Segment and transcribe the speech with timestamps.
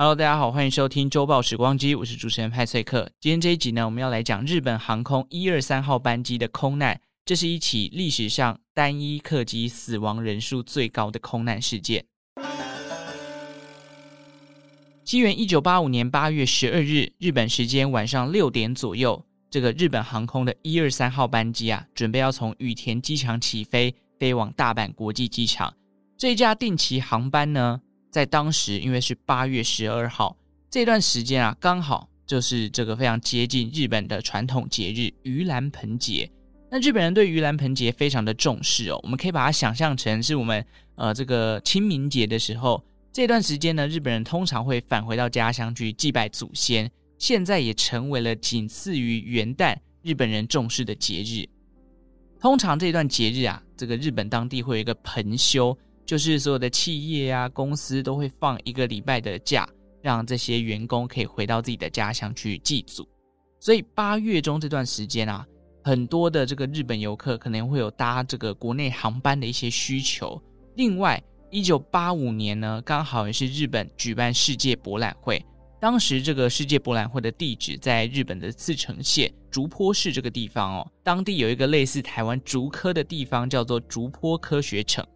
[0.00, 3.12] Hello，大家好，欢迎收听周报时光机，我是主持人派翠克。
[3.20, 6.98] 今天这一集呢，我们要来讲日本航空一二三号班机的空难。
[7.26, 12.06] 这是一起历史上单一客机死亡人数最高的空难事件。
[15.04, 25.74] 西元一九八五年八月十二日，日本时间晚上六点左右，这个日本航空的一二三号班机啊，准备要从羽田机场起飞，飞往大阪国际机场。
[26.16, 30.36] 这一架定期航班呢，在当时，因为是八月十二号
[30.68, 36.30] 这段时间啊，刚好就是这个非常接近日本的传统节日盂兰盆节。
[36.70, 40.64] 那日本人对盂兰盆节非常的重视哦，我们可以把它想象成是我们
[40.96, 46.90] 呃这个清明节的时候，这段时间呢，日本人通常会返回到家乡去祭拜祖先。
[47.18, 51.46] 现在也成为了仅次于元旦日本人重视的节日。
[52.40, 55.76] 通常这段节日啊，这个日本当地会有一个盆休。
[56.10, 59.64] 就是所有的企业啊、公司都会放一个礼拜的假，
[60.02, 63.08] 让这些员工可以回到自己的家乡去祭祖。
[63.60, 65.46] 所以八月中这段时间啊，
[65.84, 70.42] 很多的这个日本游客可能会有搭这个国内航班的一些需求。
[70.74, 75.40] 另外，一九八五年呢，刚好也是日本举办世界博览会，
[75.80, 85.06] 当时这个世界博览会的地址在日本的茨城县竹坡市这个地方哦，当地有一个类似台湾竹科的地方，叫做竹坡科学城。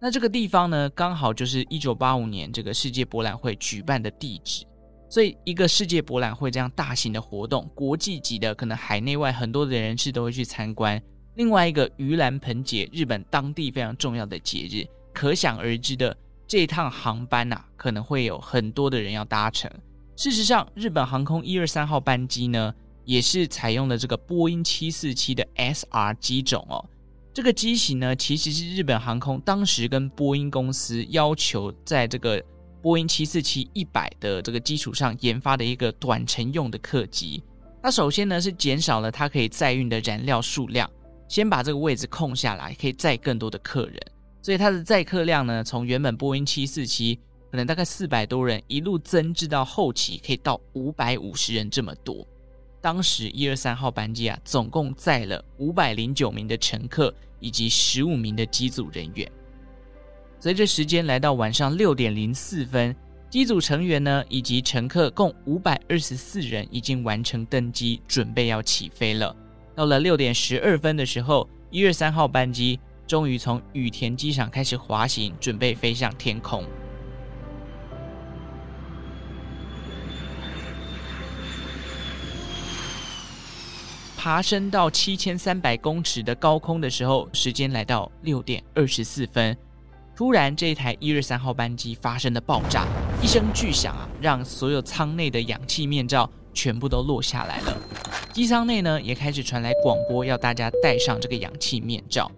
[0.00, 4.64] 那这个地方呢，刚好就是一九八五年这个世界博览会举办的地址，
[5.08, 11.02] 所以一个世界博览会这样大型的活动，国际级的，可能海内外很多的人士都会去参观。
[11.34, 19.68] 另外一个盂兰盆节，日本当地非常重要的节日，可想而知的，这一趟航班呐，可能会有很多的人要搭乘。
[20.14, 22.72] 事实上，日本航空一二三号班机呢，
[23.04, 26.84] 也是采用了这个波音七四七的 SR 机种哦。
[27.38, 32.42] 这个机型呢，其实是日本航空当时跟波音公司要求，在这个
[32.82, 37.40] 波音七四七一百的这个基础上研发的一个短程用的客机。
[37.80, 40.90] 它首先呢是减少了它可以载运的燃料数量，
[41.28, 44.02] 先把这个位置空下来，可以载更多的客人。
[44.42, 47.20] 所以它的载客量呢，从原本波音七四七
[47.52, 52.26] 可能大概四百多人，一路增至到后期可以到五百五十人这么多。
[52.88, 57.14] 当时一二三号班机啊，总共载了五百零九名的乘客。
[57.40, 59.30] 以及十五名的机组人员。
[60.40, 62.92] 随着时间来到晚上六点零四分，
[63.30, 69.32] 机组成员呢以及乘客共五百二十四人已经完成登机，准备要起飞了。
[69.76, 76.64] 到了六点十二分的时候，一二三号班机终于从羽田机场开始滑行，准备飞向天空。
[84.28, 89.56] 爬升到七千三百公尺的高空的时候，时间来到六点二十四分，
[90.14, 92.86] 突然这一台一二三号班机发生了爆炸，
[93.22, 97.74] 一声巨响啊，让所有舱内的氧气面罩全部都落下来了。
[98.30, 102.30] 机舱内呢也开始传来广播，要大家戴上这个氧气面罩。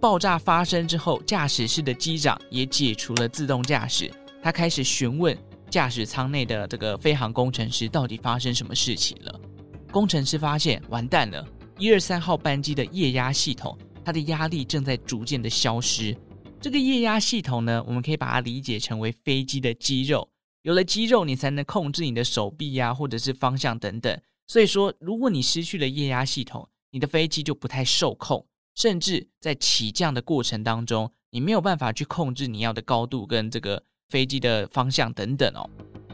[0.00, 4.08] 爆炸发生之后，驾驶室的机长也解除了自动驾驶，
[4.40, 5.36] 他开始询问
[5.68, 9.40] 驾驶舱内的这个飞航工程师，到底发生什么事情了。
[9.92, 11.46] 工程师发现，完蛋了！
[11.78, 16.16] 一二三号班机的液压系统，它的压力正在逐渐的消失。
[16.62, 20.26] 这个液压系统呢，我们可以把它理解成为飞机的肌肉。
[20.62, 24.18] 有了肌肉，你才能控制你的手臂呀、或者是方向等等。
[24.46, 35.68] 所以说，如果你失去了液压系统，你的飞机就不太受控，甚至在起降的过程当中，你没有办法去控制你要的高度跟这个飞机的方向等等哦。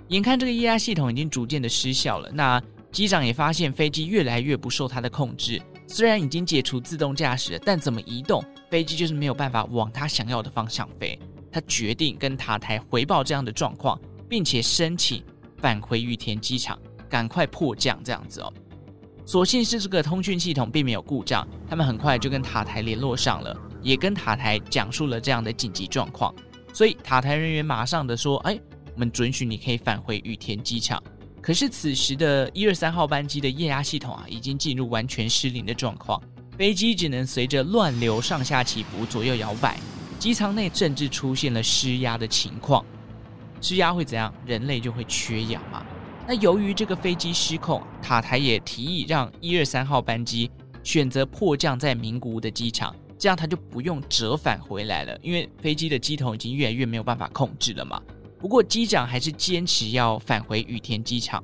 [0.08, 2.60] 眼看这个液压系统已经逐渐的失效了，那。
[2.90, 11.18] 机长也发现飞机越来越不受他的控制，虽然已经解除自动驾驶，但怎么移动，飞机就是没有办法往他想要的方向飞。
[11.50, 15.22] 他决定跟塔台回报这样的状况，并且申请
[15.58, 16.78] 返回羽田机场，
[17.08, 18.52] 赶快迫降这样子哦。
[19.24, 26.34] 所幸是这个通讯系统并没有故障，他们很快就跟塔台联络上了，也跟塔台讲述了这样的紧急状况，
[26.72, 28.58] 所以塔台人员马上的说：“哎，
[28.94, 31.02] 我们准许你可以返回羽田机场。”
[31.48, 36.22] 可是此时的一二三号班机的液压系统啊，已经进入完全失灵的状况，
[36.58, 39.78] 飞机只能随着乱流上下起伏，左右摇摆，
[40.18, 42.84] 机舱内甚至出现了失压的情况。
[43.62, 44.30] 失压会怎样？
[44.44, 45.82] 人类就会缺氧嘛。
[46.26, 50.50] 那由于这个飞机失控，塔台也提议让一二三号班机
[50.84, 57.98] 选择迫降在名古屋的机场，这样他就不用折返回来了，因为飞机的机头已经越来越没有办法控制了嘛。
[58.38, 61.42] 不过机长还是坚持要返回羽田机场。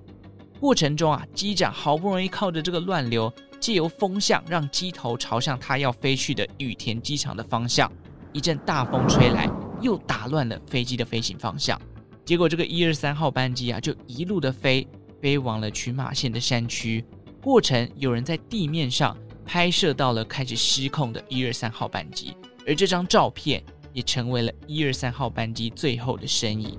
[0.61, 7.91] 过程中啊，机长好不容易靠着这个乱流，借由风向让机头朝向他要飞去的羽田机场的方向。
[8.33, 9.49] 一阵大风吹来，
[9.81, 11.81] 又打乱了飞机的飞行方向。
[12.25, 14.87] 结果这个一二三号班机啊，就一路的飞，
[15.21, 17.05] 飞往了群马县的山区。
[17.43, 22.35] 过程有人在地面上拍摄到了开始失控的一二三号班机，
[22.67, 23.63] 而这张照片
[23.95, 26.77] 也成为了一二三号班机最后的身影。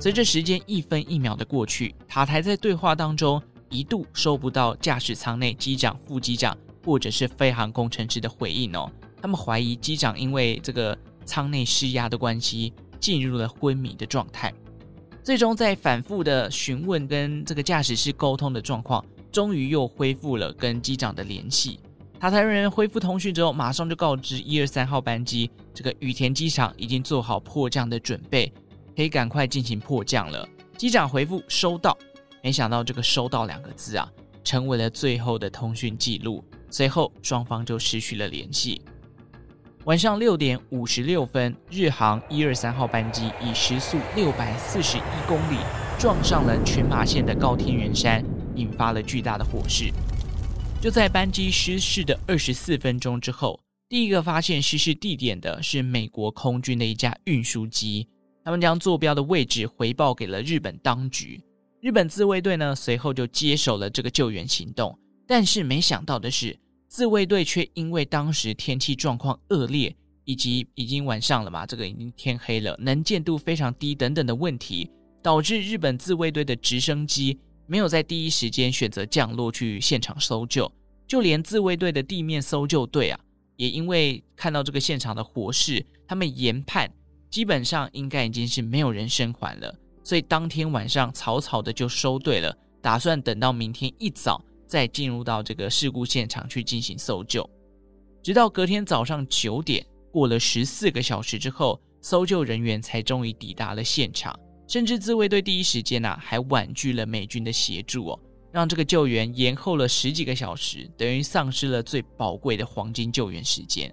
[0.00, 8.90] 随着时间一分一秒的过去，塔台在对话当中一度收不到驾驶舱内机长、副机长或者是飞航工程师的回应哦。
[9.20, 14.52] 他们怀疑机长因为这个舱内失压的关系，进入了昏迷的状态。
[15.22, 21.78] 最终在反复的询问跟这个驾驶室沟通的状况，终于又恢复了跟机长的联系。
[22.20, 28.52] 塔台人员恢复通讯之后，马上就告知一二三号班机，这个羽田机场已经做好迫降的准备。
[28.94, 30.46] 可以赶快进行迫降了。
[30.76, 31.96] 机长回复收到，
[32.42, 34.06] 没想到这个“收到”两个字啊，
[34.44, 36.44] 成为了最后的通讯记录。
[36.68, 38.82] 随后双方就失去了联系。
[39.84, 45.56] 晚上六点五十六分，日航一二三号班机以时速六百四十一公里
[45.98, 48.22] 撞上了群马县的高天原山，
[48.56, 49.90] 引发了巨大的火势。
[50.80, 58.08] 就在班机失事的二十四分钟之后，第一个发现失事地点的是美国空军的一架运输机。
[58.42, 61.38] 他们将坐标的位置回报给了日本当局，
[61.82, 64.98] 日本自卫队呢，随后就接手了这个救援行动。
[65.26, 69.94] 但是没想到的是，自卫队却因为当时天气状况恶劣，
[70.24, 74.90] 以及已经晚上了嘛，这个已经天黑了，能见度非常低等等的问题，
[75.22, 77.38] 导致日本自卫队的直升机
[77.70, 80.72] 没有在第一时间选择降落去现场搜救，
[81.06, 83.20] 就连自卫队的地面搜救队啊，
[83.54, 86.92] 也因为看到这个现场的火势，他们研判。
[87.30, 89.72] 基本上应该已经是没有人生还了，
[90.02, 92.52] 所以当天晚上草草的就收队了，
[92.82, 97.48] 打算等到明天一早再进入到这个事故现场去进行搜救。
[98.20, 104.36] 直到隔天早上九点，过了十四个小时之后，搜救人员才终于抵达了现场，
[104.70, 108.20] 甚至自卫队第一时间啊还婉拒了美军的协助哦，
[108.52, 113.92] 让这个救援延后了十几个小时，等于丧失了最宝贵的黄金救援时间。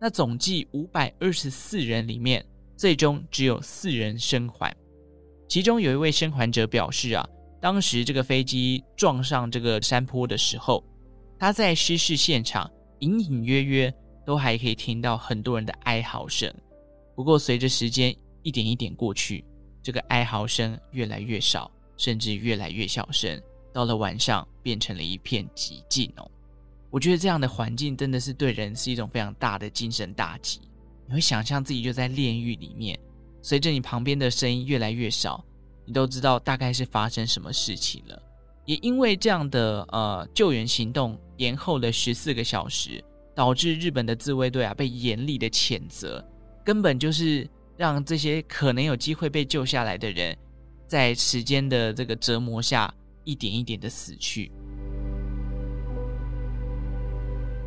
[0.00, 2.44] 那总计五百二十四人里面。
[2.74, 4.74] 最终只有四人生还，
[5.46, 7.24] 其中有一位生还者表示啊，
[7.60, 10.82] 当时这个飞机撞上这个山坡的时候，
[11.38, 13.94] 他在失事现场隐隐约约
[14.26, 16.52] 都还可以听到很多人的哀嚎声。
[17.14, 18.12] 不过随着时间
[18.42, 19.44] 一点一点过去，
[19.82, 23.40] 这个哀嚎声越来越少，甚至越来越小声，
[23.72, 26.30] 到了晚上变成了一片寂静哦。
[26.90, 30.60] 我觉得这样的环境真的是对人是一种非常大的精神打击。
[31.06, 32.98] 你会想象自己就在炼狱里面，
[33.40, 35.44] 随着你旁边的声音越来越少，
[35.84, 38.22] 你都知道大概是发生什么事情了。
[38.66, 43.02] 也因为这样的呃救援行动延后了十四个小时，
[43.34, 46.24] 导致日本的自卫队啊被严厉的谴责，
[46.64, 47.48] 根本就是
[47.82, 50.38] 让这些可能有机会被救下来的人，
[50.86, 52.94] 在时间的这个折磨下
[53.24, 54.52] 一点一点的死去。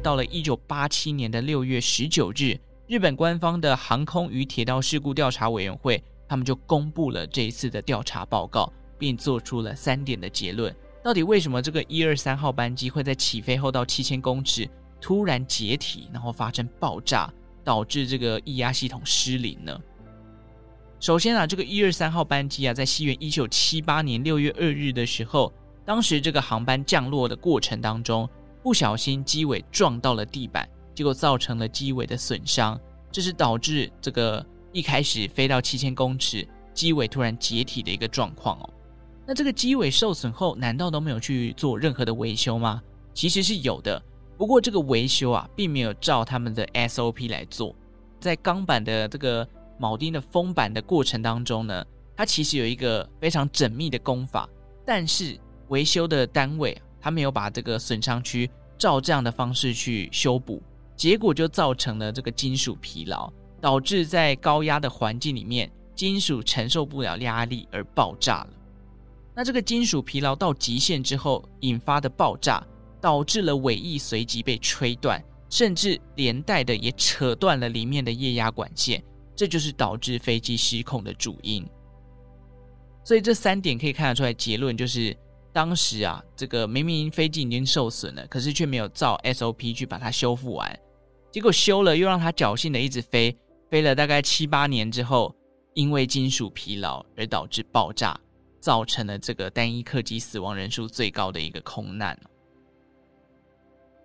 [0.02, 2.58] 到了一九八七年的六月十九日。
[2.88, 10.74] 日本官方的航空与铁道事故调查委员会，他们就公布了这一次的调查报告，并做出了三点的结论。
[11.04, 14.70] 到底为什么这个一二三号班机会在起飞后到七千公尺
[15.02, 17.30] 突然解体，然后发生爆炸，
[17.66, 19.78] 导致这个液压系统失灵呢？
[21.06, 25.54] 首先啊，这个一二三号班机啊，在西元一九七八年六月二日的时候，
[25.86, 28.28] 当时这个航班降落的过程当中，
[28.64, 30.68] 不小心机尾撞到了地板。
[30.96, 32.82] 结果造成了机尾的损伤，
[33.12, 36.44] 这是导致这个一开始飞到七千公尺，
[36.74, 38.70] 机尾突然解体的一个状况哦。
[39.28, 42.82] 那这个机尾受损后，难道都没有去做任何的维修吗？
[43.14, 44.02] 其实是有的，
[44.40, 47.76] 不过这个维修啊，并没有照他们的 SOP 来做。
[48.20, 49.48] 在钢板的这个
[49.80, 54.50] 铆钉的封板的过程当中呢，它其实有一个非常缜密的工法，
[54.86, 55.40] 但是
[55.70, 60.62] 维修的单位他没有把这个损伤区照这样的方式去修补。
[60.96, 63.30] 结果就造成了这个金属疲劳，
[63.60, 68.50] 导致在高压的环境里面，金属承受不了压力而爆炸了。
[69.36, 72.66] 那这个金属疲劳到极限之后引发的爆炸，
[73.02, 79.04] 导致了尾翼随即被吹断，甚至连带的也扯断了里面的液压管线，
[79.36, 81.68] 这就是导致飞机失控的主因。
[83.04, 85.16] 所以这三点可以看得出来，结论就是。
[85.54, 90.80] 当时啊，这个明明飞机已经受损了，可是却没有照 SOP 去把它修复完，
[91.32, 93.34] 结果修了又让它侥幸的一直飞，
[93.70, 95.34] 飞了大概七八年之后，
[95.74, 98.20] 因为金属疲劳而导致爆炸，
[98.60, 102.20] 造成了这个单一客机死亡人数最高的一个空难。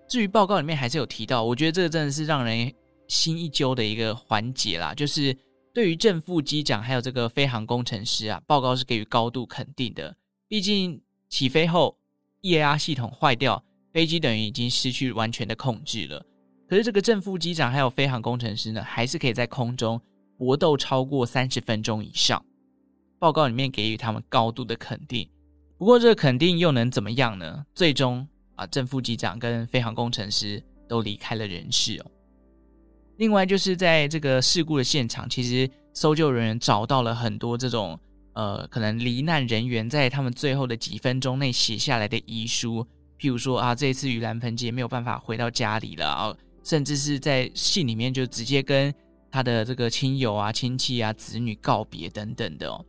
[0.08, 2.72] 至于报告里面还是有提到，我觉得这个真的是让人
[3.10, 5.36] 新一揪的一个环节啦，就是
[5.74, 10.16] 对于正副机长还有这个飞航工程师啊，报告是给予高度肯定的。
[10.46, 11.98] 毕竟起飞后
[12.42, 13.62] 液压系统坏掉，
[13.92, 16.24] 飞机等于已经失去完全的控制了。
[16.68, 20.00] 可是这个正副机长还有飞航工程师呢，还是可以在空中
[20.38, 22.40] 搏斗超过三十分钟以上。
[23.18, 25.28] 报告里面给予他们高度的肯定。
[25.76, 27.66] 不过这肯定又能怎么样呢？
[27.74, 28.24] 最终
[28.54, 32.10] 啊，正副机长跟飞航工程师都离开了人世哦。
[33.20, 38.00] 另外就是在这个事故的现场，其实搜救人员找到了很多这种
[38.32, 42.82] 呃，可能罹难人员在他们最后的几分钟内写下来的遗书，
[43.18, 46.34] 譬如说啊，这一次盂兰盆节没有办法回到家里了啊，
[46.64, 48.92] 甚至是在信里面就直接跟
[49.30, 52.82] 他的这个亲友啊、亲戚啊、子女告别等等的哦。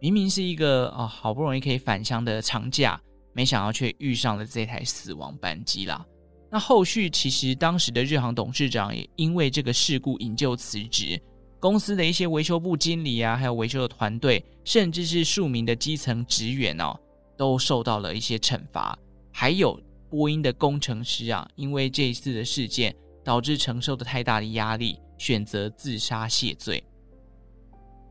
[0.00, 3.00] 明明是一个啊好不容易可以返乡的长假，
[3.32, 6.06] 没想到却遇上了这台死亡班机啦。
[6.52, 11.18] 那后续其实当时的日航董事长也因为这个事故引咎辞职，
[11.58, 16.94] 公司的一些维修部经理啊，还有维修的团队，甚至是数名的基层职员哦，
[17.38, 18.98] 都受到了一些惩罚。
[19.32, 19.80] 还有
[20.10, 22.94] 波音的工程师啊，因为这一次的事件
[23.24, 26.84] 导致承受的太大的压力，选择自杀谢罪。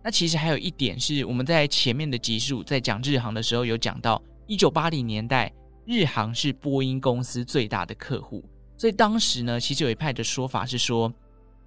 [0.03, 5.53] 那其实还有一点是，我们在前面的集数在讲日航的时候有讲到，一九八零年代。
[5.85, 8.43] 日航是波音公司最大的客户，
[8.77, 11.11] 所以当时呢，其实有一派的说法是说，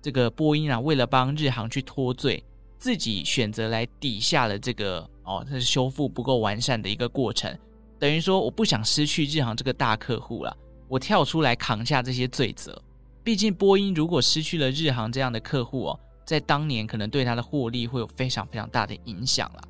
[0.00, 2.42] 这个波音啊，为了帮日航去脱罪，
[2.78, 7.56] 自己选择来抵下了这个哦，它是修复不够完善的一个过程，
[7.98, 10.56] 等于说我不想失去日航这个大客户了，
[10.88, 12.80] 我跳出来扛下这些罪责。
[13.22, 19.62] 毕竟波音如果失去了日航这样的客户哦，在当年可能对他的获利会有非常非常大的影响了。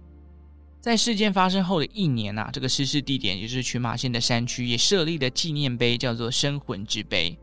[0.85, 7.39] 在事件发生后的一年啊，这个失事地点也就是群马县的山区，也设立了纪念碑，叫做“生魂之碑”。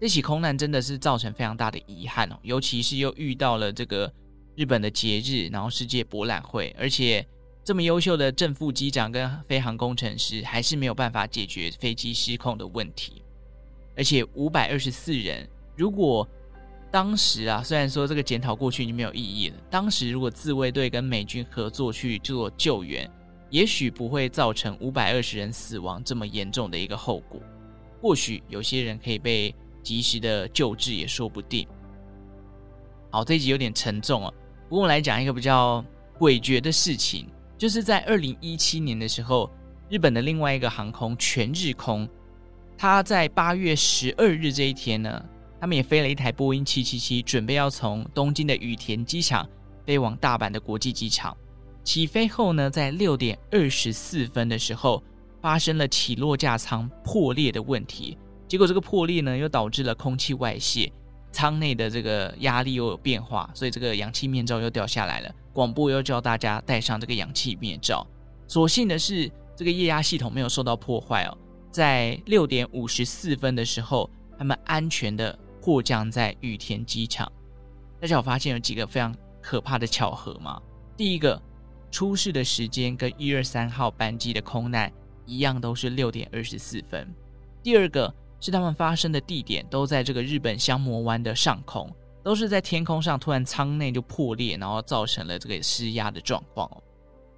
[0.00, 4.12] 这起空难真的是造成非常大的遗憾哦，尤其是又遇到了这个
[4.56, 7.24] 日本的节日，然后世界博览会，而且
[7.62, 13.22] 这么优秀的正副机长跟飞航工程师还是没有办法解决飞机失控的问题，
[13.96, 16.28] 而且五百二十四人，如果
[16.90, 19.56] 当时啊，虽然说这个检讨过去已经没有意义了。
[19.70, 23.08] 当时如果自卫队跟美军合作去做救援，
[23.48, 27.40] 也许不会造成五百二十人死亡这么严重的一个后果。
[28.02, 31.64] 或许有些人可以被及时的救治，也说不定。
[33.10, 34.32] 好，这一集有点沉重啊。
[34.68, 35.84] 不过我来讲一个比较
[36.18, 39.48] 诡谲的事情，就是在二零一七年的时候，
[39.88, 42.08] 日本的另外一个航空全日空，
[42.76, 45.24] 它在八月十二日这一天呢。
[45.60, 49.46] 他们也飞了一台波音777，准备要从东京的羽田机场
[49.84, 51.36] 飞往大阪的国际机场。
[51.84, 55.02] 起飞后呢，在六点二十四分的时候，
[55.42, 58.16] 发生了起落架舱破裂的问题。
[58.48, 60.90] 结果这个破裂呢，又导致了空气外泄，
[61.30, 65.30] 舱内的这个压力又有变化，所以这个氧气面罩又掉下来了。
[65.52, 68.06] 广播又叫大家戴上这个氧气面罩。
[68.46, 71.36] 所幸的是，这个液压系统没有受到破坏哦。
[71.70, 75.38] 在六点五十四分的时候，他们安全的。
[75.60, 77.30] 迫降在羽田机场，
[78.00, 80.60] 大家有发现有几个非常可怕的巧合吗？
[80.96, 81.40] 第一个，
[81.90, 84.90] 出事的时间跟一二三号班机的空难
[85.26, 87.06] 一样，都是六点二十四分。
[87.62, 91.90] 第二个是他们发生的地点都在这个日本香磨湾的上空，
[92.22, 96.70] 都是在天空上突然舱内就破裂，然后造成了这个失压的状况。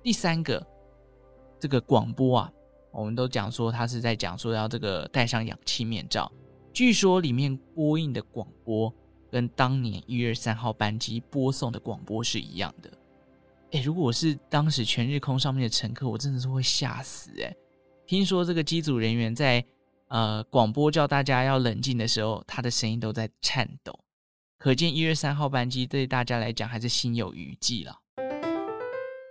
[0.02, 0.64] 第三个，
[1.58, 2.52] 这个广播啊，
[2.92, 6.30] 我们都讲说他是在讲说要这个戴上氧气面罩。
[6.72, 8.92] 据说里面播映的广播
[9.30, 12.90] 跟当年一月三号班机播送的广播是一样的。
[13.72, 17.54] 诶，如果我是当时全日空上面的乘客，我真的是会吓死诶。
[18.06, 19.62] 听说这个机组人员在
[20.08, 23.98] 呃广播叫大家要冷静的时候，他的声音都在颤抖，
[24.58, 27.98] 可见一月三号班机对大家来讲还是心有余悸了。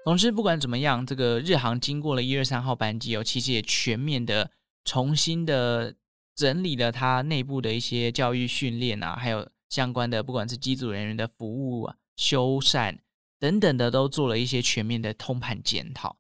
[0.04, 4.52] 总之，不管怎么样，这个日航经过了一二三号班机哦，其实也全面的
[4.86, 5.96] 重新的。
[6.42, 12.98] 整理了它内部的一些教育训练啊，还有相关的，不管是机组人员的服务啊、修缮
[13.38, 16.18] 等等的，都做了一些全面的通盘检讨，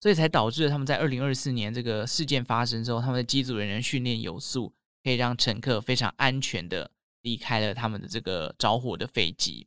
[0.00, 6.92] 所以才导致了他们在二零二四年这个事件发生之后，他们的机组人员训练有素，可以让乘客非常安全的
[7.22, 9.66] 离开了他们的这个着火的飞机。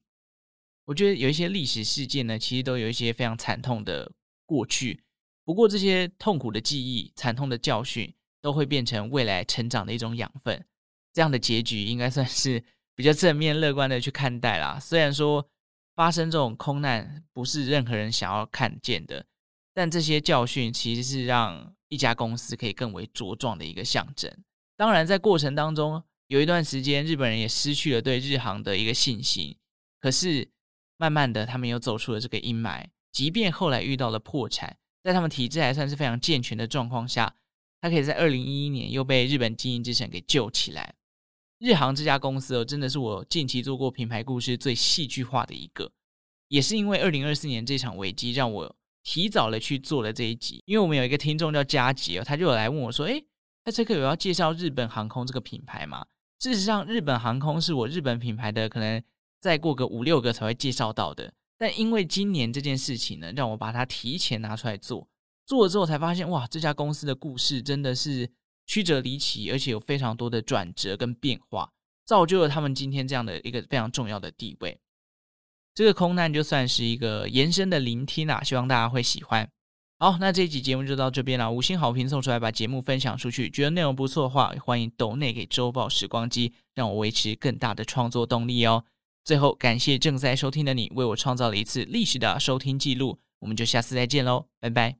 [0.86, 4.14] 我觉得有一些历史事件呢，其实都有一些非常惨痛的
[4.46, 5.04] 过去，
[5.44, 8.14] 不过这些痛苦的记忆、惨痛的教训。
[8.42, 10.66] 都会变成未来成长的一种养分，
[11.14, 12.64] 这样的结局应该算是
[12.96, 14.80] 比较正面乐观的去看待啦。
[14.80, 15.50] 虽然说
[15.96, 19.26] 发生这种空难不是任何人想要看见的，
[19.74, 24.32] 但这些教训其实是让一家公司可以更为茁壮的一个象征。
[24.78, 29.58] 当然，在过程当中有一段时间，日本人也失去了对日航的一个信心。
[30.00, 30.50] 可是
[30.96, 32.86] 慢慢的他们又走出了这个阴霾。
[33.12, 37.36] 即便后来遇到了破产，在他们体制还算是非常健全的状况下，
[37.82, 40.96] 他可以在二零一一年又被日本经营之神给救起来。
[41.60, 45.92] 日航这家公司哦，真的是我近期做过品牌故事最戏剧化的一个，
[46.48, 50.64] 也是因为二零二四年这场危机，让我提早了去做了这一集。
[50.66, 53.26] 因为我们有一个听众叫佳吉哦，他就有来问我说：“诶，
[53.66, 56.06] 那这个有要介绍日本航空这个品牌吗？”
[56.40, 59.04] 事实上，日本航空是我日本品牌的可能
[59.42, 61.34] 再过个五六个才会介绍到的。
[61.58, 65.09] 但因为今年这件事情呢，让我把它提前拿出来做，
[65.50, 68.30] 做了之后才发现，哇，这家公司的故事真的是。
[68.72, 71.72] 曲折离奇，而且有非常多的转折跟变化，
[72.06, 74.80] 造就了他们今天这样的一个非常重要的地位。
[75.74, 79.50] 这个空难就算是一个延伸的聆听啊，希望大家会喜欢。
[79.98, 83.50] 好，那这一集节目就到这边了，五星好评送出来，把节目分享出去。
[83.50, 88.86] 觉得内容不错的话，欢迎抖内给周报时光机，让我维持更大的创作动力哦。
[89.24, 93.18] 最后，感谢正在收听的你，为我创造了一次历史的收听记录。
[93.40, 94.96] 我们就下次再见喽，拜拜。